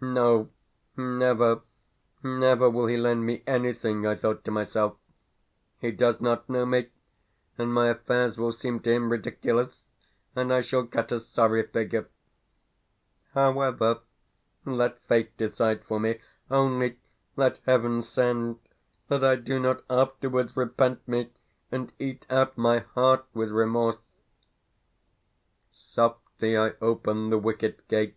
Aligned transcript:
"No, 0.00 0.48
never, 0.96 1.60
never 2.22 2.70
will 2.70 2.86
he 2.86 2.96
lend 2.96 3.26
me 3.26 3.42
anything!" 3.46 4.06
I 4.06 4.14
thought 4.14 4.42
to 4.44 4.50
myself, 4.50 4.96
"He 5.82 5.90
does 5.92 6.18
not 6.18 6.48
know 6.48 6.64
me, 6.64 6.88
and 7.58 7.70
my 7.74 7.88
affairs 7.88 8.38
will 8.38 8.52
seem 8.52 8.80
to 8.80 8.90
him 8.90 9.12
ridiculous, 9.12 9.84
and 10.34 10.50
I 10.50 10.62
shall 10.62 10.86
cut 10.86 11.12
a 11.12 11.20
sorry 11.20 11.64
figure. 11.66 12.08
However, 13.34 14.00
let 14.64 14.98
fate 15.00 15.36
decide 15.36 15.84
for 15.84 16.00
me. 16.00 16.20
Only, 16.50 16.96
let 17.36 17.58
Heaven 17.66 18.00
send 18.00 18.60
that 19.08 19.22
I 19.22 19.36
do 19.36 19.58
not 19.58 19.82
afterwards 19.90 20.56
repent 20.56 21.06
me, 21.06 21.32
and 21.70 21.92
eat 21.98 22.24
out 22.30 22.56
my 22.56 22.78
heart 22.78 23.26
with 23.34 23.50
remorse!" 23.50 23.98
Softly 25.70 26.56
I 26.56 26.76
opened 26.80 27.30
the 27.30 27.36
wicket 27.38 27.86
gate. 27.88 28.16